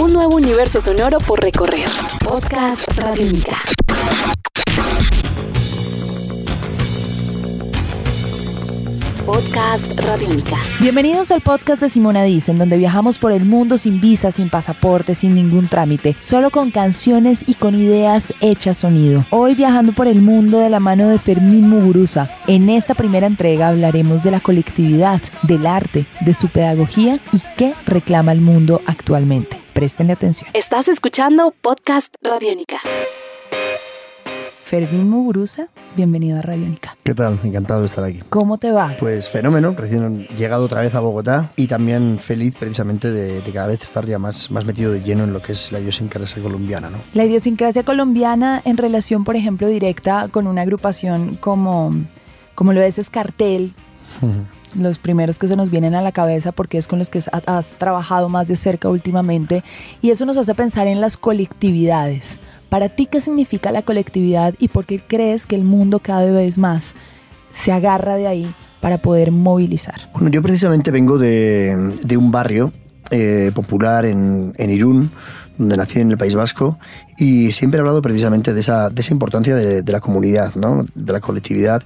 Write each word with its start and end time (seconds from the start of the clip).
Un 0.00 0.14
nuevo 0.14 0.36
universo 0.36 0.80
sonoro 0.80 1.18
por 1.18 1.42
recorrer. 1.42 1.86
Podcast 2.24 2.90
Radiónica. 2.96 3.58
Podcast 9.26 10.00
Radiónica. 10.00 10.56
Bienvenidos 10.80 11.30
al 11.30 11.42
podcast 11.42 11.82
de 11.82 11.90
Simona 11.90 12.22
Dice, 12.22 12.50
en 12.50 12.56
donde 12.56 12.78
viajamos 12.78 13.18
por 13.18 13.30
el 13.30 13.44
mundo 13.44 13.76
sin 13.76 14.00
visa, 14.00 14.30
sin 14.30 14.48
pasaporte, 14.48 15.14
sin 15.14 15.34
ningún 15.34 15.68
trámite, 15.68 16.16
solo 16.20 16.48
con 16.48 16.70
canciones 16.70 17.44
y 17.46 17.52
con 17.52 17.74
ideas 17.74 18.32
hechas 18.40 18.78
sonido. 18.78 19.26
Hoy 19.28 19.54
viajando 19.54 19.92
por 19.92 20.08
el 20.08 20.22
mundo 20.22 20.60
de 20.60 20.70
la 20.70 20.80
mano 20.80 21.10
de 21.10 21.18
Fermín 21.18 21.68
Muguruza. 21.68 22.30
En 22.46 22.70
esta 22.70 22.94
primera 22.94 23.26
entrega 23.26 23.68
hablaremos 23.68 24.22
de 24.22 24.30
la 24.30 24.40
colectividad, 24.40 25.20
del 25.42 25.66
arte, 25.66 26.06
de 26.22 26.32
su 26.32 26.48
pedagogía 26.48 27.20
y 27.34 27.42
qué 27.58 27.74
reclama 27.84 28.32
el 28.32 28.40
mundo 28.40 28.80
actualmente. 28.86 29.59
Prestenle 29.80 30.12
atención. 30.12 30.50
Estás 30.52 30.88
escuchando 30.88 31.54
Podcast 31.58 32.14
Radiónica. 32.20 32.76
Fermín 34.62 35.08
Muguruza, 35.08 35.68
bienvenido 35.96 36.38
a 36.38 36.42
Radiónica. 36.42 36.98
¿Qué 37.02 37.14
tal? 37.14 37.40
Encantado 37.42 37.80
de 37.80 37.86
estar 37.86 38.04
aquí. 38.04 38.20
¿Cómo 38.28 38.58
te 38.58 38.72
va? 38.72 38.94
Pues 38.98 39.30
fenómeno, 39.30 39.74
recién 39.74 40.26
llegado 40.36 40.66
otra 40.66 40.82
vez 40.82 40.94
a 40.94 41.00
Bogotá 41.00 41.52
y 41.56 41.66
también 41.66 42.18
feliz 42.20 42.54
precisamente 42.60 43.10
de, 43.10 43.40
de 43.40 43.52
cada 43.54 43.68
vez 43.68 43.80
estar 43.80 44.04
ya 44.04 44.18
más, 44.18 44.50
más 44.50 44.66
metido 44.66 44.92
de 44.92 45.00
lleno 45.00 45.24
en 45.24 45.32
lo 45.32 45.40
que 45.40 45.52
es 45.52 45.72
la 45.72 45.80
idiosincrasia 45.80 46.42
colombiana, 46.42 46.90
¿no? 46.90 46.98
La 47.14 47.24
idiosincrasia 47.24 47.82
colombiana 47.82 48.60
en 48.66 48.76
relación, 48.76 49.24
por 49.24 49.34
ejemplo, 49.34 49.66
directa 49.66 50.28
con 50.30 50.46
una 50.46 50.60
agrupación 50.60 51.36
como, 51.36 51.94
como 52.54 52.74
lo 52.74 52.82
es 52.82 52.98
Escartel, 52.98 53.72
los 54.74 54.98
primeros 54.98 55.38
que 55.38 55.48
se 55.48 55.56
nos 55.56 55.70
vienen 55.70 55.94
a 55.94 56.02
la 56.02 56.12
cabeza 56.12 56.52
porque 56.52 56.78
es 56.78 56.86
con 56.86 56.98
los 56.98 57.10
que 57.10 57.22
has, 57.46 57.74
trabajado 57.74 58.28
más 58.28 58.48
de 58.48 58.56
cerca 58.56 58.88
últimamente 58.88 59.62
y 60.02 60.10
eso 60.10 60.26
nos 60.26 60.36
hace 60.36 60.54
pensar 60.54 60.86
en 60.86 61.00
las 61.00 61.16
colectividades. 61.16 62.40
Para 62.68 62.88
ti, 62.88 63.06
¿qué 63.06 63.20
significa 63.20 63.72
la 63.72 63.82
colectividad 63.82 64.54
y 64.58 64.68
por 64.68 64.86
qué 64.86 65.00
crees 65.00 65.46
que 65.46 65.56
el 65.56 65.64
mundo 65.64 65.98
cada 65.98 66.30
vez 66.30 66.56
más 66.56 66.94
se 67.50 67.72
agarra 67.72 68.14
de 68.14 68.28
ahí 68.28 68.54
para 68.80 68.98
poder 68.98 69.32
movilizar? 69.32 70.08
Bueno, 70.12 70.28
yo 70.30 70.40
precisamente 70.40 70.90
vengo 70.90 71.18
de, 71.18 71.94
de 72.02 72.16
un 72.16 72.30
barrio 72.30 72.72
eh, 73.10 73.50
popular 73.54 74.04
en, 74.04 74.54
en 74.56 74.70
Irún, 74.70 75.10
donde 75.58 75.76
nací 75.76 75.98
en 75.98 76.12
el 76.12 76.16
País 76.16 76.36
Vasco, 76.36 76.78
y 77.20 77.52
siempre 77.52 77.76
he 77.76 77.80
hablado 77.80 78.00
precisamente 78.00 78.54
de 78.54 78.60
esa, 78.60 78.88
de 78.88 79.02
esa 79.02 79.12
importancia 79.12 79.54
de, 79.54 79.82
de, 79.82 79.92
la 79.92 80.00
comunidad, 80.00 80.54
¿no? 80.54 80.86
de 80.94 81.12
la 81.12 81.20
colectividad, 81.20 81.82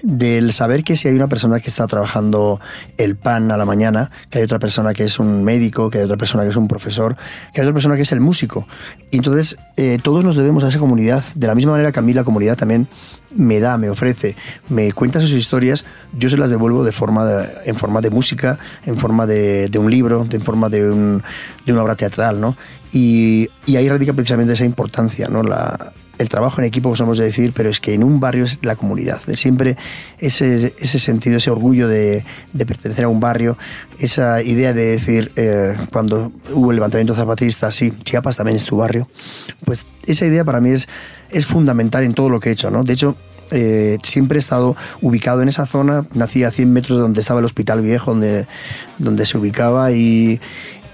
del 0.00 0.52
saber 0.52 0.84
que 0.84 0.94
si 0.94 1.08
hay 1.08 1.14
una 1.14 1.26
persona 1.26 1.58
que 1.58 1.66
está 1.66 1.88
trabajando 1.88 2.60
el 2.96 3.16
pan 3.16 3.50
a 3.50 3.56
la 3.56 3.64
mañana, 3.64 4.12
que 4.30 4.38
hay 4.38 4.44
otra 4.44 4.60
persona 4.60 4.94
que 4.94 5.02
es 5.02 5.18
un 5.18 5.42
médico, 5.42 5.90
que 5.90 5.98
hay 5.98 6.04
otra 6.04 6.16
persona 6.16 6.44
que 6.44 6.50
es 6.50 6.56
un 6.56 6.68
profesor, 6.68 7.16
que 7.52 7.60
hay 7.60 7.66
otra 7.66 7.74
persona 7.74 7.96
que 7.96 8.02
es 8.02 8.12
el 8.12 8.20
músico. 8.20 8.68
Y 9.10 9.16
entonces 9.16 9.58
eh, 9.76 9.98
todos 10.00 10.24
nos 10.24 10.36
debemos 10.36 10.62
a 10.62 10.68
esa 10.68 10.78
comunidad, 10.78 11.24
de 11.34 11.48
la 11.48 11.56
misma 11.56 11.72
manera 11.72 11.90
que 11.90 11.98
a 11.98 12.02
mí 12.02 12.12
la 12.12 12.22
comunidad 12.22 12.56
también 12.56 12.86
me 13.34 13.60
da, 13.60 13.76
me 13.76 13.90
ofrece, 13.90 14.36
me 14.68 14.92
cuenta 14.92 15.20
sus 15.20 15.32
historias, 15.32 15.84
yo 16.16 16.28
se 16.28 16.36
las 16.36 16.50
devuelvo 16.50 16.84
de 16.84 16.92
forma 16.92 17.26
de, 17.26 17.48
en 17.64 17.76
forma 17.76 18.00
de 18.00 18.10
música, 18.10 18.58
en 18.84 18.96
forma 18.96 19.26
de, 19.26 19.68
de 19.68 19.78
un 19.78 19.90
libro, 19.90 20.26
en 20.30 20.42
forma 20.42 20.68
de, 20.68 20.90
un, 20.90 21.22
de 21.64 21.72
una 21.72 21.82
obra 21.82 21.96
teatral, 21.96 22.40
¿no? 22.40 22.56
Y, 22.92 23.50
y, 23.66 23.76
ahí 23.76 23.88
radica 23.88 24.12
precisamente 24.12 24.52
esa 24.52 24.64
importancia, 24.64 24.75
¿no? 25.28 25.42
La, 25.42 25.92
el 26.18 26.28
trabajo 26.28 26.60
en 26.60 26.66
equipo, 26.66 26.94
somos 26.96 27.18
de 27.18 27.24
decir, 27.24 27.52
pero 27.54 27.70
es 27.70 27.80
que 27.80 27.94
en 27.94 28.02
un 28.02 28.20
barrio 28.20 28.44
es 28.44 28.58
la 28.62 28.76
comunidad, 28.76 29.20
de 29.26 29.36
siempre 29.36 29.76
ese, 30.18 30.70
sentido, 30.80 31.36
ese 31.36 31.50
orgullo 31.50 31.88
de, 31.88 32.24
pertenecer 32.56 33.04
a 33.04 33.08
un 33.08 33.20
barrio, 33.20 33.58
esa 33.98 34.42
idea 34.42 34.72
de 34.72 34.86
decir, 34.86 35.32
eh, 35.36 35.76
cuando 35.92 36.32
hubo 36.52 36.70
el 36.70 36.76
levantamiento 36.76 37.14
zapatista, 37.14 37.70
sí, 37.70 37.92
Chiapas 38.02 38.36
también 38.36 38.56
es 38.56 38.64
tu 38.64 38.76
barrio, 38.76 39.08
pues 39.64 39.86
esa 40.06 40.26
idea 40.26 40.44
para 40.44 40.60
mí 40.60 40.70
es, 40.70 40.86
fundamental 41.46 42.04
en 42.04 42.14
todo 42.14 42.28
lo 42.28 42.40
que 42.40 42.50
he 42.50 42.52
hecho, 42.52 42.70
¿no? 42.70 42.82
De 42.82 42.94
hecho, 42.94 43.16
eh, 43.50 43.98
siempre 44.02 44.38
he 44.38 44.40
estado 44.40 44.74
ubicado 45.02 45.42
en 45.42 45.48
esa 45.48 45.66
zona, 45.66 46.06
nací 46.14 46.44
a 46.44 46.50
100 46.50 46.72
metros 46.72 46.98
de 46.98 47.02
donde 47.02 47.20
estaba 47.20 47.40
el 47.40 47.44
hospital 47.44 47.82
viejo, 47.82 48.14
donde 48.98 49.24
se 49.24 49.38
ubicaba 49.38 49.92
y, 49.92 50.40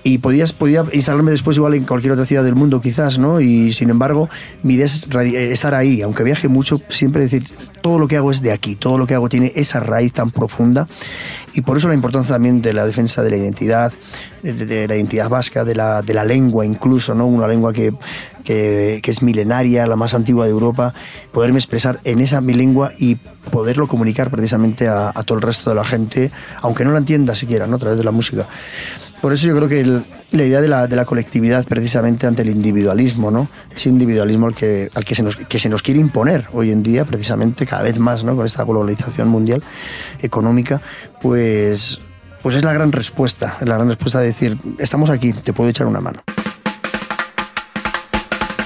y 0.05 0.19
podías, 0.19 0.53
podía 0.53 0.85
instalarme 0.93 1.31
después 1.31 1.57
igual 1.57 1.75
en 1.75 1.85
cualquier 1.85 2.13
otra 2.13 2.25
ciudad 2.25 2.43
del 2.43 2.55
mundo 2.55 2.81
quizás, 2.81 3.19
¿no? 3.19 3.41
Y 3.41 3.73
sin 3.73 3.91
embargo, 3.91 4.29
mi 4.63 4.75
idea 4.75 4.87
es 4.87 5.07
estar 5.33 5.75
ahí, 5.75 6.03
aunque 6.03 6.25
viaje 6.25 6.49
mucho, 6.49 6.81
siempre 6.89 7.23
decir, 7.23 7.45
todo 7.81 7.99
lo 7.99 8.09
que 8.09 8.17
hago 8.17 8.31
es 8.31 8.43
de 8.43 8.53
aquí, 8.53 8.75
todo 8.75 8.99
lo 8.99 9.07
que 9.07 9.15
hago 9.15 9.29
tiene 9.29 9.53
esa 9.55 9.81
raíz 9.81 10.13
tan 10.13 10.31
profunda 10.31 10.89
y 11.55 11.61
por 11.61 11.77
eso 11.77 11.89
la 11.89 11.95
importancia 11.95 12.35
también 12.35 12.63
de 12.63 12.73
la 12.73 12.87
defensa 12.87 13.23
de 13.23 13.31
la 13.31 13.37
identidad, 13.37 13.93
de 14.43 14.89
la 14.89 14.97
identidad 14.97 15.29
vasca, 15.29 15.65
de 15.65 15.75
la, 15.75 16.03
de 16.03 16.15
la 16.15 16.25
lengua 16.25 16.65
incluso, 16.65 17.15
¿no? 17.15 17.27
Una 17.27 17.47
lengua 17.47 17.73
que, 17.73 17.93
que, 18.45 19.01
que, 19.03 19.11
es 19.11 19.23
milenaria, 19.23 19.87
la 19.87 19.97
más 19.97 20.15
antigua 20.15 20.47
de 20.47 20.51
Europa, 20.51 20.95
poderme 21.31 21.59
expresar 21.59 22.01
en 22.05 22.21
esa 22.21 22.41
mi 22.41 22.55
lengua 22.55 22.93
y 22.99 23.17
poderlo 23.51 23.87
comunicar 23.87 24.31
precisamente 24.31 24.89
a, 24.89 25.11
a 25.15 25.23
todo 25.23 25.37
el 25.37 25.43
resto 25.43 25.71
de 25.71 25.77
la 25.77 25.85
gente, 25.85 26.31
aunque 26.63 26.85
no 26.85 26.93
la 26.93 26.99
entienda 26.99 27.35
siquiera, 27.35 27.67
¿no? 27.67 27.77
A 27.77 27.79
través 27.79 27.99
de 27.99 28.05
la 28.05 28.11
música. 28.13 28.49
Por 29.23 29.33
eso 29.33 29.47
yo 29.47 29.55
creo 29.55 29.69
que 29.69 30.03
la 30.33 30.45
idea 30.45 30.61
de 30.61 30.67
la, 30.67 30.89
de 30.89 30.97
la, 30.97 31.05
colectividad 31.05 31.65
precisamente 31.65 32.27
ante 32.27 32.43
el 32.43 32.51
individualismo, 32.51 33.31
¿no? 33.31 33.49
Ese 33.71 33.89
individualismo 33.89 34.49
al 34.49 34.57
que, 34.57 34.91
al 34.93 35.05
que, 35.05 35.15
se 35.15 35.23
nos, 35.23 35.37
que 35.37 35.61
se 35.61 35.69
nos 35.69 35.81
quiere 35.81 36.01
imponer 36.01 36.49
hoy 36.53 36.73
en 36.73 36.83
día, 36.83 37.05
precisamente 37.05 37.65
cada 37.65 37.83
vez 37.83 38.01
más, 38.01 38.25
¿no? 38.25 38.35
Con 38.35 38.45
esta 38.45 38.65
globalización 38.65 39.29
mundial 39.29 39.63
económica, 40.21 40.83
pues, 41.21 42.01
pues 42.43 42.57
es 42.57 42.65
la 42.65 42.73
gran 42.73 42.91
respuesta, 42.91 43.59
es 43.61 43.69
la 43.69 43.77
gran 43.77 43.89
respuesta 43.89 44.19
de 44.19 44.27
decir, 44.27 44.59
estamos 44.79 45.09
aquí, 45.09 45.33
te 45.33 45.53
puedo 45.53 45.71
echar 45.71 45.87
una 45.87 46.01
mano. 46.01 46.21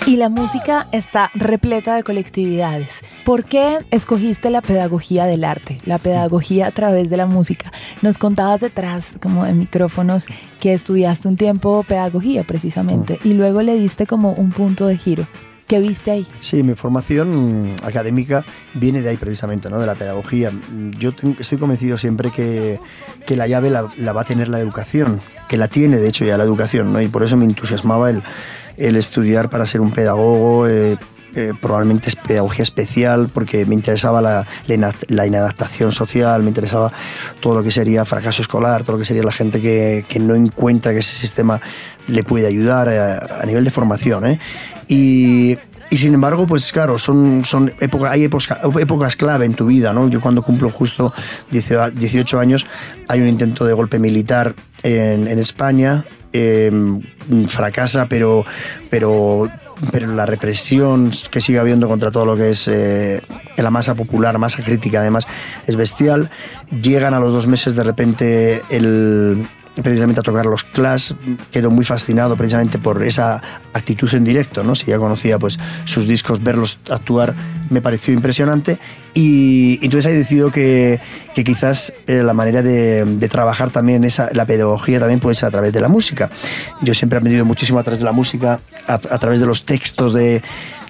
Y 0.07 0.19
la 0.19 0.29
música 0.29 0.87
está 0.93 1.33
repleta 1.35 1.97
de 1.97 2.05
colectividades. 2.05 3.03
¿Por 3.25 3.45
qué 3.45 3.85
escogiste 3.91 4.51
la 4.51 4.63
pedagogía 4.63 5.25
del 5.25 5.43
arte, 5.43 5.81
la 5.85 5.99
pedagogía 5.99 6.69
a 6.69 6.71
través 6.71 7.11
de 7.11 7.17
la 7.17 7.27
música? 7.27 7.73
Nos 8.03 8.17
contabas 8.17 8.61
detrás, 8.61 9.17
como 9.21 9.45
de 9.45 9.53
micrófonos, 9.53 10.29
que 10.61 10.75
estudiaste 10.75 11.27
un 11.27 11.37
tiempo 11.37 11.85
pedagogía 11.89 12.45
precisamente 12.45 13.19
y 13.25 13.35
luego 13.35 13.63
le 13.63 13.75
diste 13.75 14.07
como 14.07 14.33
un 14.35 14.51
punto 14.51 14.87
de 14.87 14.97
giro. 14.97 15.27
¿Qué 15.67 15.81
viste 15.81 16.13
ahí? 16.13 16.27
Sí, 16.39 16.63
mi 16.63 16.77
formación 16.77 17.75
académica 17.83 18.45
viene 18.75 19.03
de 19.03 19.09
ahí 19.09 19.17
precisamente, 19.17 19.69
¿no? 19.69 19.81
de 19.81 19.87
la 19.87 19.97
pedagogía. 19.97 20.53
Yo 20.97 21.13
tengo, 21.13 21.35
estoy 21.41 21.59
convencido 21.59 21.99
siempre 21.99 22.31
que, 22.31 22.79
que 23.27 23.37
la 23.37 23.49
llave 23.49 23.71
la, 23.71 23.93
la, 23.97 24.13
va 24.13 24.21
a 24.21 24.25
tener 24.25 24.49
la 24.49 24.61
educación, 24.61 25.21
que 25.49 25.57
la 25.57 25.67
tiene 25.67 25.97
de 25.97 26.07
hecho 26.07 26.25
ya 26.25 26.39
la 26.39 26.45
educación, 26.45 26.93
¿no? 26.93 27.03
y 27.03 27.09
por 27.09 27.25
eso 27.25 27.37
me 27.37 27.45
entusiasmaba 27.45 28.11
el, 28.11 28.23
el 28.77 28.97
estudiar 28.97 29.49
para 29.51 29.67
ser 29.67 29.81
un 29.81 29.91
pedagogo. 29.91 30.67
Eh, 30.69 30.97
eh, 31.37 31.53
probablemente 31.61 32.09
es 32.09 32.17
pedagogía 32.17 32.63
especial 32.63 33.29
porque 33.33 33.67
me 33.67 33.75
interesaba 33.75 34.23
la, 34.23 34.47
la, 34.67 35.27
inadaptación 35.27 35.93
social, 35.93 36.43
me 36.43 36.49
interesaba 36.49 36.91
todo 37.41 37.57
lo 37.57 37.63
que 37.63 37.71
sería 37.71 38.07
fracaso 38.07 38.41
escolar, 38.41 38.85
todo 38.85 38.93
lo 38.93 39.01
que 39.01 39.05
sería 39.05 39.23
la 39.23 39.33
gente 39.33 39.61
que, 39.61 40.07
que 40.09 40.19
no 40.19 40.35
encuentra 40.35 40.93
que 40.93 41.01
ese 41.01 41.15
sistema 41.15 41.61
le 42.07 42.25
puede 42.25 42.47
ayudar 42.47 42.89
a, 42.89 43.43
a 43.43 43.45
nivel 43.45 43.65
de 43.65 43.71
formación. 43.71 44.25
¿eh? 44.25 44.41
Y, 44.89 45.59
y 45.91 45.97
sin 45.99 46.15
embargo, 46.15 46.47
pues 46.47 46.73
claro, 46.73 46.97
son, 46.97 47.45
son 47.45 47.71
época, 47.81 48.13
hay 48.13 48.25
épocas, 48.25 48.59
épocas 48.81 49.15
clave 49.15 49.45
en 49.45 49.53
tu 49.53 49.67
vida, 49.67 49.93
¿no? 49.93 50.09
Yo 50.09 50.23
cuando 50.23 50.41
cumplo 50.41 50.71
justo 50.71 51.13
18 51.51 52.41
años 52.41 52.67
hay 53.09 53.21
un 53.21 53.29
intento 53.29 53.67
de 53.67 53.75
golpe 53.75 53.99
militar 53.99 54.55
en 54.83 55.39
España, 55.39 56.07
eh, 56.33 56.71
fracasa, 57.47 58.07
pero, 58.07 58.45
pero, 58.91 59.49
pero 59.93 60.07
la 60.09 60.27
represión 60.27 61.11
que 61.31 61.41
sigue 61.41 61.59
habiendo 61.59 61.89
contra 61.89 62.11
todo 62.11 62.27
lo 62.27 62.37
que 62.37 62.51
es 62.51 62.69
eh, 62.69 63.21
la 63.57 63.71
masa 63.71 63.95
popular, 63.95 64.39
masa 64.39 64.63
crítica 64.63 65.01
además, 65.01 65.27
es 65.67 65.77
bestial. 65.77 66.31
Llegan 66.83 67.15
a 67.15 67.21
los 67.21 67.33
dos 67.33 67.47
meses 67.47 67.75
de 67.77 67.83
repente 67.83 68.63
el 68.71 69.47
precisamente 69.83 70.21
a 70.21 70.23
tocar 70.23 70.47
los 70.47 70.65
Clash, 70.65 71.13
quedó 71.51 71.71
muy 71.71 71.85
fascinado 71.85 72.37
precisamente 72.37 72.79
por 72.79 73.03
esa 73.03 73.43
actitud 73.73 74.13
en 74.15 74.25
directo, 74.25 74.63
¿no? 74.63 74.75
Si 74.75 74.87
ya 74.87 74.99
conocía 74.99 75.39
pues 75.39 75.59
sus 75.85 76.07
discos, 76.07 76.43
verlos 76.43 76.79
actuar 76.91 77.35
me 77.69 77.81
pareció 77.81 78.15
impresionante 78.15 78.79
y 79.13 79.79
entonces 79.83 80.13
he 80.13 80.15
decidido 80.15 80.51
que, 80.51 81.01
que 81.35 81.43
quizás 81.43 81.93
eh, 82.07 82.23
la 82.23 82.33
manera 82.33 82.63
de, 82.63 83.05
de, 83.05 83.29
trabajar 83.29 83.71
también 83.71 84.05
esa, 84.05 84.29
la 84.33 84.47
pedagogía 84.47 85.01
también 85.01 85.21
puede 85.21 85.35
ser 85.35 85.49
a 85.49 85.51
través 85.51 85.73
de 85.73 85.81
la 85.81 85.89
música. 85.89 86.31
Yo 86.83 86.95
siempre 86.95 87.17
he 87.17 87.21
aprendido 87.21 87.45
muchísimo 87.45 87.79
a 87.79 87.83
través 87.83 88.01
de 88.01 88.05
la 88.05 88.13
música, 88.13 88.61
a, 88.87 88.95
a 88.95 89.19
través 89.19 89.41
de 89.41 89.47
los 89.47 89.65
textos 89.65 90.13
de, 90.13 90.43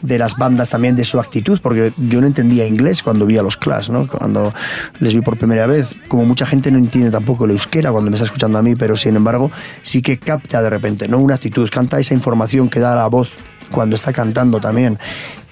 de 0.03 0.19
las 0.19 0.37
bandas 0.37 0.71
también, 0.71 0.97
de 0.97 1.05
su 1.05 1.21
actitud, 1.21 1.59
porque 1.63 1.93
yo 1.97 2.21
no 2.21 2.27
entendía 2.27 2.67
inglés 2.67 3.03
cuando 3.03 3.27
vi 3.27 3.39
a 3.39 3.43
los 3.43 3.57
Clash, 3.57 3.91
¿no? 3.91 4.07
Cuando 4.07 4.53
les 5.01 5.15
vi 5.15 5.21
por 5.21 5.37
primera 5.37 5.67
vez, 5.67 5.95
como 6.09 6.25
mucha 6.25 6.47
gente 6.47 6.71
no 6.71 6.79
entiende 6.79 7.11
tampoco 7.11 7.45
el 7.45 7.53
euskera 7.53 7.91
cuando 7.93 8.11
me 8.11 8.17
está 8.17 8.25
escuchando 8.25 8.59
a 8.59 8.63
mí, 8.63 8.75
pero 8.77 8.97
sin 8.97 9.17
embargo 9.17 9.51
sí 9.83 10.03
que 10.03 10.19
capta 10.19 10.63
de 10.63 10.71
repente, 10.71 11.09
¿no? 11.09 11.19
Una 11.19 11.35
actitud, 11.35 11.69
canta 11.71 11.99
esa 11.99 12.15
información 12.15 12.69
que 12.69 12.81
da 12.81 12.95
la 12.95 13.07
voz 13.07 13.31
cuando 13.71 13.97
está 13.97 14.13
cantando 14.13 14.61
también. 14.61 14.99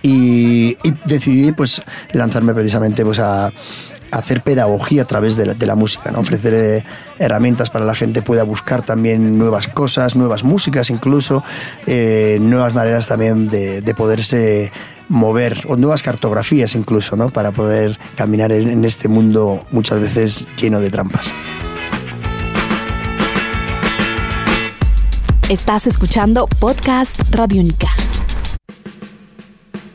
Y, 0.02 0.76
y 0.82 0.94
decidí 1.06 1.52
pues 1.52 1.82
lanzarme 2.12 2.52
precisamente 2.52 3.04
pues 3.04 3.18
a, 3.20 3.50
hacer 4.14 4.42
pedagogía 4.42 5.02
a 5.02 5.04
través 5.06 5.36
de 5.36 5.66
la, 5.66 5.74
música, 5.74 6.10
¿no? 6.10 6.20
ofrecer 6.20 6.54
eh, 6.54 6.84
herramientas 7.18 7.70
para 7.70 7.84
la 7.84 7.94
gente 7.94 8.22
pueda 8.22 8.44
buscar 8.44 8.82
también 8.82 9.36
nuevas 9.38 9.68
cosas, 9.68 10.14
nuevas 10.14 10.44
músicas 10.44 10.90
incluso, 10.90 11.42
eh, 11.86 12.38
nuevas 12.40 12.74
maneras 12.74 13.08
también 13.08 13.48
de, 13.48 13.94
poderse 13.96 14.72
mover, 15.08 15.60
o 15.68 15.76
nuevas 15.76 16.02
cartografías 16.02 16.74
incluso, 16.74 17.16
¿no? 17.16 17.28
para 17.28 17.50
poder 17.50 17.98
caminar 18.16 18.52
en, 18.52 18.84
este 18.84 19.08
mundo 19.08 19.64
muchas 19.70 20.00
veces 20.00 20.46
lleno 20.60 20.80
de 20.80 20.90
trampas. 20.90 21.32
Estás 25.50 25.86
escuchando 25.86 26.46
Podcast 26.58 27.34
Radio 27.34 27.60
Única. 27.60 27.88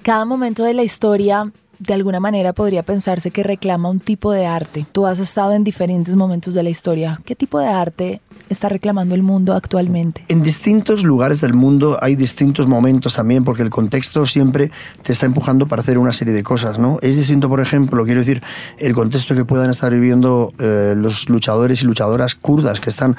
Cada 0.03 0.23
momento 0.23 0.63
de 0.63 0.75
la 0.75 0.83
historia 0.83 1.51
de 1.79 1.93
alguna 1.95 2.19
manera 2.19 2.53
podría 2.53 2.83
pensarse 2.83 3.31
que 3.31 3.41
reclama 3.41 3.89
un 3.89 3.99
tipo 3.99 4.31
de 4.31 4.45
arte. 4.45 4.85
Tú 4.91 5.07
has 5.07 5.17
estado 5.17 5.53
en 5.53 5.63
diferentes 5.63 6.15
momentos 6.15 6.53
de 6.53 6.61
la 6.61 6.69
historia. 6.69 7.19
¿Qué 7.25 7.35
tipo 7.35 7.57
de 7.57 7.67
arte 7.67 8.21
está 8.49 8.69
reclamando 8.69 9.15
el 9.15 9.23
mundo 9.23 9.53
actualmente? 9.53 10.23
En 10.27 10.43
distintos 10.43 11.03
lugares 11.03 11.41
del 11.41 11.55
mundo 11.55 11.97
hay 11.99 12.15
distintos 12.15 12.67
momentos 12.67 13.15
también, 13.15 13.43
porque 13.43 13.63
el 13.63 13.71
contexto 13.71 14.27
siempre 14.27 14.71
te 15.01 15.13
está 15.13 15.25
empujando 15.25 15.67
para 15.67 15.81
hacer 15.81 15.97
una 15.97 16.13
serie 16.13 16.33
de 16.33 16.43
cosas, 16.43 16.77
¿no? 16.77 16.99
Es 17.01 17.15
distinto, 17.15 17.49
por 17.49 17.59
ejemplo, 17.61 18.03
quiero 18.05 18.19
decir, 18.19 18.43
el 18.77 18.93
contexto 18.93 19.33
que 19.33 19.45
puedan 19.45 19.71
estar 19.71 19.91
viviendo 19.91 20.53
eh, 20.59 20.93
los 20.95 21.27
luchadores 21.29 21.81
y 21.81 21.85
luchadoras 21.85 22.35
kurdas 22.35 22.81
que 22.81 22.89
están 22.89 23.15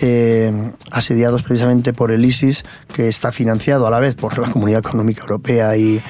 eh, 0.00 0.52
asediados 0.90 1.42
precisamente 1.42 1.92
por 1.92 2.12
el 2.12 2.24
ISIS, 2.24 2.64
que 2.92 3.08
está 3.08 3.32
financiado 3.32 3.86
a 3.86 3.90
la 3.90 4.00
vez 4.00 4.14
por 4.14 4.38
la 4.38 4.50
Comunidad 4.50 4.80
Económica 4.80 5.22
Europea 5.22 5.76
y, 5.76 6.02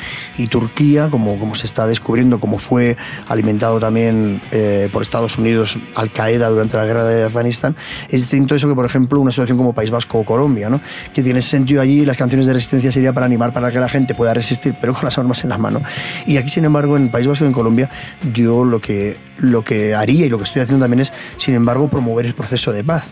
Turquía, 0.50 1.08
como, 1.10 1.54
se 1.54 1.66
está 1.66 1.86
descubriendo, 1.86 2.38
como 2.38 2.58
fue 2.58 2.96
alimentado 3.28 3.80
también 3.80 4.42
eh, 4.50 4.90
por 4.92 5.02
Estados 5.02 5.38
Unidos 5.38 5.78
Al 5.94 6.12
Qaeda 6.12 6.48
durante 6.48 6.76
la 6.76 6.84
guerra 6.84 7.04
de 7.04 7.24
Afganistán. 7.24 7.74
Es 8.08 8.22
distinto 8.22 8.54
eso 8.54 8.68
que, 8.68 8.74
por 8.74 8.84
ejemplo, 8.84 9.18
una 9.20 9.30
situación 9.30 9.56
como 9.56 9.72
País 9.72 9.90
Vasco 9.90 10.18
o 10.18 10.24
Colombia, 10.24 10.68
¿no? 10.68 10.80
que 11.14 11.22
tiene 11.22 11.38
ese 11.38 11.50
sentido 11.50 11.80
allí, 11.80 12.04
las 12.04 12.16
canciones 12.16 12.46
de 12.46 12.52
resistencia 12.52 12.92
sería 12.92 13.12
para 13.12 13.26
animar 13.26 13.52
para 13.52 13.70
que 13.70 13.78
la 13.78 13.88
gente 13.88 14.14
pueda 14.14 14.34
resistir, 14.34 14.74
pero 14.80 14.92
con 14.94 15.04
las 15.04 15.16
armas 15.18 15.42
en 15.44 15.50
la 15.50 15.58
mano. 15.58 15.82
Y 16.26 16.36
aquí, 16.36 16.48
sin 16.48 16.64
embargo, 16.64 16.96
en 16.96 17.10
País 17.10 17.26
Vasco 17.26 17.44
y 17.44 17.48
en 17.48 17.52
Colombia, 17.52 17.90
yo 18.32 18.64
lo 18.64 18.80
que, 18.80 19.16
lo 19.42 19.62
que 19.62 19.94
haría 19.94 20.24
y 20.24 20.28
lo 20.28 20.38
que 20.38 20.44
estoy 20.44 20.62
haciendo 20.62 20.84
también 20.84 21.00
es, 21.00 21.12
sin 21.36 21.54
embargo, 21.54 21.88
promover 21.88 22.24
el 22.26 22.34
proceso 22.34 22.72
de 22.72 22.82
paz 22.82 23.04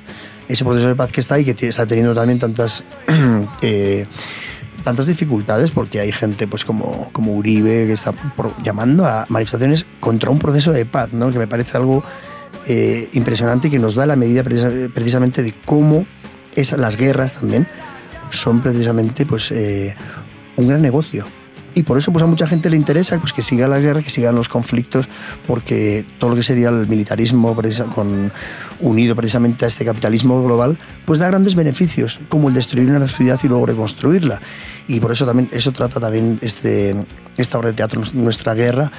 ese 0.51 0.65
proceso 0.65 0.89
de 0.89 0.97
paz 0.97 1.13
que 1.13 1.21
está 1.21 1.39
y 1.39 1.45
que 1.45 1.69
está 1.69 1.87
teniendo 1.87 2.15
también 2.15 2.39
tantas... 2.39 2.85
Eh, 3.63 4.07
tantas 4.85 5.07
dificultades 5.07 5.71
porque 5.71 6.01
hay 6.01 6.13
gente 6.13 6.47
pues 6.47 6.65
como, 6.65 7.11
como 7.13 7.35
Uribe 7.35 7.87
que 7.87 7.93
está 7.93 8.15
llamando 8.63 9.07
a 9.07 9.27
manifestaciones 9.29 9.85
contra 10.01 10.31
un 10.31 10.39
proceso 10.39 10.73
de 10.73 10.87
paz, 10.87 11.13
¿no? 11.13 11.31
que 11.31 11.39
me 11.39 11.47
parece 11.47 11.77
algo 11.77 12.03
eh, 12.67 13.11
impresionante 13.13 13.69
y 13.69 13.71
que 13.71 13.79
nos 13.79 13.95
da 13.95 14.07
la 14.07 14.17
medida 14.17 14.43
precisamente 14.43 15.43
de 15.43 15.55
cómo 15.67 16.07
esas, 16.55 16.81
las 16.81 16.97
guerras 16.97 17.35
también 17.35 17.67
son 18.31 18.63
precisamente 18.63 19.27
pues, 19.27 19.53
eh, 19.53 19.95
un 20.57 20.69
gran 20.69 20.81
negocio 20.81 21.27
y 21.75 21.83
por 21.83 21.99
eso 21.99 22.13
pues 22.13 22.23
a 22.23 22.27
mucha 22.27 22.47
gente 22.47 22.71
le 22.71 22.77
interesa 22.77 23.19
pues, 23.19 23.33
que 23.33 23.43
siga 23.43 23.69
la 23.69 23.79
guerra, 23.79 24.03
que 24.03 24.11
sigan 24.11 24.35
los 24.35 24.49
conflictos, 24.49 25.09
porque 25.47 26.05
todo 26.19 26.31
lo 26.31 26.37
que 26.37 26.43
sería 26.43 26.69
el 26.69 26.87
militarismo 26.89 27.57
con, 27.95 28.33
unido 28.81 29.15
precisamente 29.15 29.65
a 29.65 29.69
este 29.69 29.85
capitalismo 29.85 30.43
global, 30.43 30.79
pues 31.05 31.19
da 31.19 31.29
grandes 31.29 31.55
beneficios, 31.55 32.21
como 32.29 32.49
el 32.49 32.55
destruir 32.55 32.91
una 32.91 33.07
ciudad 33.07 33.39
y 33.43 33.49
luego 33.49 33.67
reconstruirla. 33.67 34.41
Y 34.89 35.01
por 35.01 35.13
eso 35.13 35.27
también 35.27 35.49
eso 35.53 35.73
trata 35.73 36.01
también 36.01 36.39
este, 36.43 36.97
esta 37.37 37.59
obra 37.59 37.69
de 37.69 37.75
teatro, 37.75 38.03
nuestra 38.15 38.55
guerra, 38.55 38.91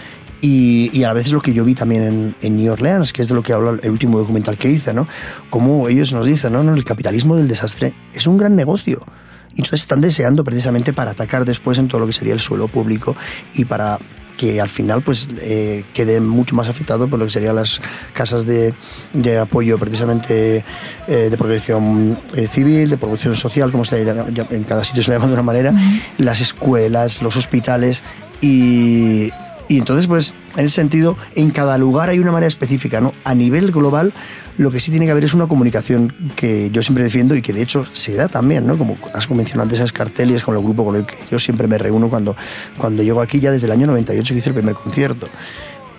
y, 0.44 0.90
y, 0.92 1.04
a 1.04 1.14
veces 1.14 1.34
lo 1.34 1.42
que 1.42 1.54
yo 1.54 1.64
vi 1.64 1.76
también 1.76 2.02
en, 2.02 2.36
en, 2.42 2.58
New 2.58 2.74
Orleans, 2.74 3.14
que 3.14 3.22
es 3.22 3.28
de 3.28 3.36
lo 3.36 3.44
que 3.44 3.54
habla 3.54 3.78
el 3.80 3.92
último 3.92 4.18
documental 4.18 4.58
que 4.58 4.70
hice, 4.70 4.92
¿no? 4.92 5.08
Como 5.52 5.88
ellos 5.88 6.14
nos 6.14 6.26
dicen, 6.26 6.54
¿no? 6.54 6.62
El 6.74 6.84
capitalismo 6.84 7.36
del 7.36 7.48
desastre 7.48 7.94
es 8.12 8.26
un 8.26 8.40
gran 8.40 8.56
negocio. 8.56 9.06
Y 9.56 9.62
entonces 9.62 9.82
están 9.82 10.02
deseando 10.02 10.44
precisamente 10.44 10.94
para 10.94 11.12
atacar 11.12 11.46
después 11.46 11.78
en 11.78 11.88
todo 11.88 12.02
lo 12.02 12.08
que 12.08 12.14
sería 12.14 12.34
el 12.34 12.40
suelo 12.40 12.68
público 12.68 13.16
y 13.54 13.66
para 13.66 14.00
que 14.38 14.60
al 14.60 14.70
final 14.70 15.04
pues 15.04 15.30
eh, 15.40 15.84
quede 15.94 16.20
mucho 16.20 16.56
más 16.56 16.68
afectado 16.68 17.08
por 17.08 17.20
lo 17.20 17.26
que 17.26 17.32
serían 17.32 17.56
las 17.56 17.80
casas 18.14 18.46
de, 18.46 18.74
de 19.14 19.38
apoyo 19.38 19.78
precisamente 19.78 20.66
eh, 21.08 21.28
de 21.30 21.38
protección 21.38 22.18
eh, 22.36 22.48
civil, 22.48 22.90
de 22.90 22.98
protección 22.98 23.36
social, 23.36 23.72
como 23.72 23.86
se 23.86 24.04
llama, 24.04 24.26
en 24.50 24.64
cada 24.64 24.84
sitio 24.84 25.04
se 25.04 25.12
le 25.12 25.18
llama 25.18 25.28
de 25.28 25.34
una 25.34 25.44
manera, 25.44 25.74
las 26.18 26.42
escuelas, 26.42 27.22
los 27.22 27.38
hospitales 27.38 28.02
y, 28.42 29.32
y 29.72 29.78
entonces 29.78 30.06
pues 30.06 30.36
en 30.58 30.66
ese 30.66 30.76
sentido 30.76 31.18
en 31.34 31.50
cada 31.52 31.78
lugar 31.78 32.10
hay 32.10 32.20
una 32.20 32.34
manera 32.34 32.50
específica, 32.50 33.00
¿no? 33.00 33.14
A 33.24 33.34
nivel 33.34 33.72
global 33.72 34.12
lo 34.58 34.70
que 34.70 34.82
sí 34.82 34.92
tiene 34.92 35.06
que 35.06 35.14
haber 35.14 35.24
es 35.24 35.34
una 35.34 35.48
comunicación 35.48 36.14
que 36.36 36.70
yo 36.72 36.82
siempre 36.82 37.06
defiendo 37.06 37.36
y 37.36 37.42
que 37.42 37.54
de 37.54 37.62
hecho 37.62 37.86
se 37.94 38.14
da 38.16 38.28
también, 38.28 38.68
¿no? 38.68 38.78
Como 38.78 38.98
has 39.14 39.30
mencionado 39.30 39.64
antes, 39.64 39.80
esas 39.80 39.94
carteles 39.94 40.44
con 40.44 40.58
el 40.58 40.62
grupo 40.62 40.84
con 40.84 40.98
el 40.98 41.06
que 41.06 41.16
yo 41.32 41.40
siempre 41.40 41.70
me 41.70 41.78
reúno 41.78 42.10
cuando, 42.10 42.36
cuando 42.78 43.02
llego 43.02 43.22
aquí, 43.22 43.40
ya 43.40 43.50
desde 43.50 43.68
el 43.68 43.72
año 43.72 43.88
98 43.88 44.34
que 44.34 44.38
hice 44.40 44.50
el 44.50 44.56
primer 44.56 44.76
concierto. 44.76 45.30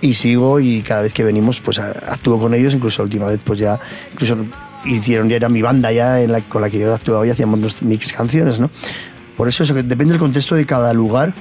Y 0.03 0.13
sigo 0.13 0.61
y 0.61 0.83
cada 0.83 1.01
vez 1.01 1.15
que 1.15 1.25
venimos, 1.25 1.63
pues 1.63 1.79
actúo 1.79 2.39
con 2.39 2.53
ellos, 2.53 2.75
incluso 2.75 3.01
la 3.01 3.05
última 3.05 3.27
vez, 3.27 3.41
pues 3.43 3.59
ya, 3.59 3.81
incluso 4.13 4.37
hicieron, 4.85 5.31
ya 5.31 5.37
era 5.37 5.49
mi 5.49 5.63
banda 5.63 5.93
ya 5.93 6.21
en 6.21 6.33
la, 6.33 6.43
con 6.43 6.61
la 6.61 6.69
que 6.69 6.79
yo 6.79 6.93
actuaba 6.93 7.27
y 7.27 7.31
hacíamos 7.31 7.83
mix 7.83 8.13
canciones, 8.13 8.61
¿no? 8.61 8.71
Por 9.35 9.49
eso 9.49 9.63
eso 9.63 9.75
que 9.75 9.83
depende 9.83 10.13
del 10.13 10.21
contexto 10.21 10.57
de 10.57 10.67
cada 10.67 10.93
lugar, 10.93 11.33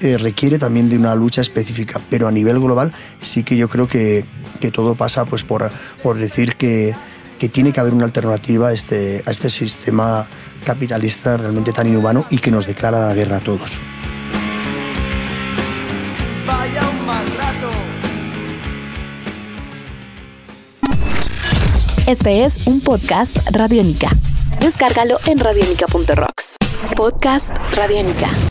eh, 0.00 0.18
requiere 0.18 0.58
también 0.58 0.88
de 0.88 0.96
una 0.96 1.14
lucha 1.14 1.40
específica, 1.40 2.00
pero 2.10 2.28
a 2.28 2.30
nivel 2.30 2.60
global 2.60 2.92
sí 3.18 3.44
que 3.44 3.56
yo 3.56 3.68
creo 3.68 3.88
que, 3.88 4.24
que 4.60 4.70
todo 4.70 4.94
pasa 4.94 5.24
pues 5.24 5.42
por, 5.42 5.70
por 6.02 6.18
decir 6.18 6.56
que, 6.56 6.94
que, 7.38 7.48
tiene 7.48 7.72
que 7.72 7.80
haber 7.80 7.94
una 7.94 8.04
alternativa 8.04 8.68
a 8.68 8.72
este, 8.72 9.22
a 9.24 9.30
este 9.30 9.48
sistema 9.48 10.26
capitalista 10.64 11.36
realmente 11.38 11.72
tan 11.72 11.86
inhumano 11.86 12.26
y 12.28 12.38
que 12.38 12.50
nos 12.50 12.66
declara 12.66 13.06
la 13.08 13.14
guerra 13.14 13.38
a 13.38 13.40
todos. 13.40 13.80
Vaya 16.46 16.88
un 16.90 17.06
mal 17.06 17.26
rato. 17.38 17.70
Este 22.06 22.44
es 22.44 22.66
un 22.66 22.80
podcast 22.80 23.38
Radiónica. 23.50 24.10
Descárgalo 24.60 25.18
en 25.26 25.38
radiónica.rocks. 25.38 26.56
Podcast 26.96 27.56
Radiónica. 27.72 28.28